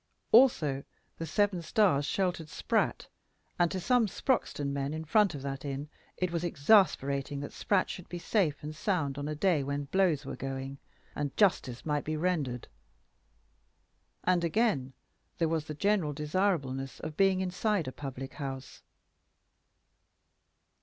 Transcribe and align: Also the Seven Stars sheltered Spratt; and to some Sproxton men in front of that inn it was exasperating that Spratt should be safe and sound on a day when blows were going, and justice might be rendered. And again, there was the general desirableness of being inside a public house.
Also 0.31 0.83
the 1.19 1.27
Seven 1.27 1.61
Stars 1.61 2.07
sheltered 2.07 2.49
Spratt; 2.49 3.07
and 3.59 3.69
to 3.69 3.79
some 3.79 4.07
Sproxton 4.07 4.71
men 4.73 4.95
in 4.95 5.05
front 5.05 5.35
of 5.35 5.43
that 5.43 5.63
inn 5.63 5.89
it 6.17 6.31
was 6.31 6.43
exasperating 6.43 7.39
that 7.41 7.53
Spratt 7.53 7.87
should 7.87 8.09
be 8.09 8.17
safe 8.17 8.63
and 8.63 8.75
sound 8.75 9.19
on 9.19 9.27
a 9.27 9.35
day 9.35 9.61
when 9.61 9.83
blows 9.83 10.25
were 10.25 10.35
going, 10.35 10.79
and 11.15 11.37
justice 11.37 11.85
might 11.85 12.03
be 12.03 12.17
rendered. 12.17 12.67
And 14.23 14.43
again, 14.43 14.93
there 15.37 15.47
was 15.49 15.65
the 15.65 15.75
general 15.75 16.13
desirableness 16.13 16.99
of 17.01 17.15
being 17.15 17.39
inside 17.39 17.87
a 17.87 17.91
public 17.91 18.33
house. 18.33 18.81